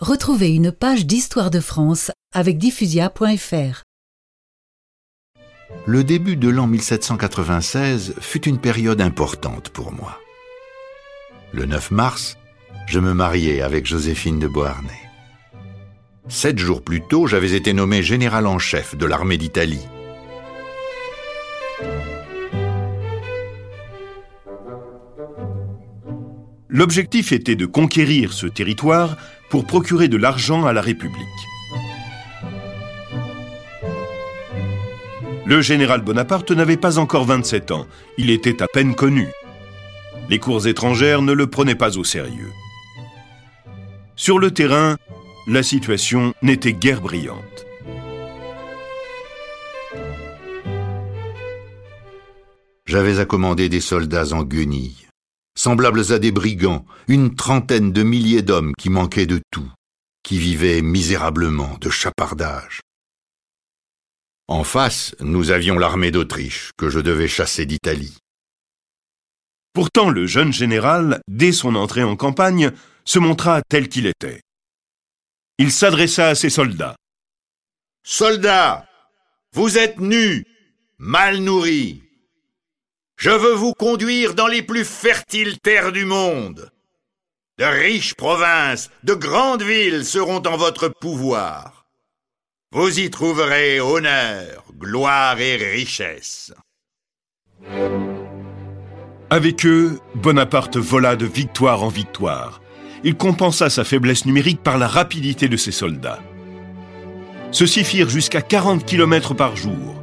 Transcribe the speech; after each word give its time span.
Retrouvez 0.00 0.54
une 0.54 0.72
page 0.72 1.04
d'histoire 1.04 1.50
de 1.50 1.60
France 1.60 2.10
avec 2.34 2.56
diffusia.fr. 2.56 3.82
Le 5.84 6.04
début 6.04 6.36
de 6.36 6.48
l'an 6.48 6.66
1796 6.66 8.14
fut 8.18 8.48
une 8.48 8.56
période 8.56 9.02
importante 9.02 9.68
pour 9.68 9.92
moi. 9.92 10.18
Le 11.52 11.66
9 11.66 11.90
mars, 11.90 12.38
je 12.86 12.98
me 12.98 13.12
mariai 13.12 13.60
avec 13.60 13.84
Joséphine 13.84 14.38
de 14.38 14.48
Beauharnais. 14.48 14.88
Sept 16.28 16.58
jours 16.58 16.80
plus 16.80 17.02
tôt, 17.02 17.26
j'avais 17.26 17.52
été 17.52 17.74
nommé 17.74 18.02
général 18.02 18.46
en 18.46 18.58
chef 18.58 18.96
de 18.96 19.04
l'armée 19.04 19.36
d'Italie. 19.36 19.86
L'objectif 26.70 27.32
était 27.32 27.56
de 27.56 27.66
conquérir 27.66 28.32
ce 28.32 28.46
territoire 28.46 29.18
pour 29.50 29.66
procurer 29.66 30.08
de 30.08 30.16
l'argent 30.16 30.64
à 30.64 30.72
la 30.72 30.80
République. 30.80 31.26
Le 35.44 35.60
général 35.60 36.02
Bonaparte 36.02 36.52
n'avait 36.52 36.76
pas 36.76 36.98
encore 36.98 37.24
27 37.24 37.72
ans, 37.72 37.86
il 38.16 38.30
était 38.30 38.62
à 38.62 38.68
peine 38.68 38.94
connu. 38.94 39.26
Les 40.28 40.38
cours 40.38 40.68
étrangères 40.68 41.22
ne 41.22 41.32
le 41.32 41.48
prenaient 41.48 41.74
pas 41.74 41.98
au 41.98 42.04
sérieux. 42.04 42.52
Sur 44.14 44.38
le 44.38 44.52
terrain, 44.52 44.96
la 45.48 45.64
situation 45.64 46.34
n'était 46.42 46.72
guère 46.72 47.00
brillante. 47.00 47.66
J'avais 52.86 53.18
à 53.18 53.24
commander 53.24 53.68
des 53.68 53.80
soldats 53.80 54.32
en 54.32 54.44
guenilles 54.44 55.09
semblables 55.60 56.10
à 56.10 56.18
des 56.18 56.32
brigands, 56.32 56.86
une 57.06 57.34
trentaine 57.34 57.92
de 57.92 58.02
milliers 58.02 58.40
d'hommes 58.40 58.72
qui 58.78 58.88
manquaient 58.88 59.26
de 59.26 59.42
tout, 59.50 59.70
qui 60.22 60.38
vivaient 60.38 60.80
misérablement 60.80 61.76
de 61.82 61.90
chapardage. 61.90 62.80
En 64.48 64.64
face, 64.64 65.14
nous 65.20 65.50
avions 65.50 65.78
l'armée 65.78 66.12
d'Autriche, 66.12 66.70
que 66.78 66.88
je 66.88 66.98
devais 66.98 67.28
chasser 67.28 67.66
d'Italie. 67.66 68.16
Pourtant, 69.74 70.08
le 70.08 70.26
jeune 70.26 70.52
général, 70.52 71.20
dès 71.28 71.52
son 71.52 71.74
entrée 71.74 72.04
en 72.04 72.16
campagne, 72.16 72.72
se 73.04 73.18
montra 73.18 73.60
tel 73.68 73.90
qu'il 73.90 74.06
était. 74.06 74.40
Il 75.58 75.70
s'adressa 75.72 76.28
à 76.28 76.34
ses 76.34 76.50
soldats. 76.50 76.96
Soldats, 78.02 78.88
vous 79.52 79.76
êtes 79.76 80.00
nus, 80.00 80.46
mal 80.96 81.36
nourris, 81.40 82.02
je 83.20 83.30
veux 83.30 83.52
vous 83.52 83.74
conduire 83.74 84.34
dans 84.34 84.46
les 84.46 84.62
plus 84.62 84.86
fertiles 84.86 85.58
terres 85.60 85.92
du 85.92 86.06
monde. 86.06 86.70
De 87.58 87.64
riches 87.64 88.14
provinces, 88.14 88.88
de 89.04 89.12
grandes 89.12 89.62
villes 89.62 90.06
seront 90.06 90.42
en 90.46 90.56
votre 90.56 90.88
pouvoir. 90.88 91.84
Vous 92.72 92.98
y 92.98 93.10
trouverez 93.10 93.78
honneur, 93.78 94.64
gloire 94.74 95.38
et 95.38 95.56
richesse. 95.56 96.54
Avec 99.28 99.66
eux, 99.66 100.00
Bonaparte 100.14 100.78
vola 100.78 101.14
de 101.14 101.26
victoire 101.26 101.82
en 101.82 101.88
victoire. 101.88 102.62
Il 103.04 103.16
compensa 103.16 103.68
sa 103.68 103.84
faiblesse 103.84 104.24
numérique 104.24 104.62
par 104.62 104.78
la 104.78 104.88
rapidité 104.88 105.48
de 105.48 105.58
ses 105.58 105.72
soldats. 105.72 106.22
Ceux-ci 107.52 107.84
firent 107.84 108.08
jusqu'à 108.08 108.40
40 108.40 108.86
km 108.86 109.34
par 109.34 109.56
jour. 109.56 109.99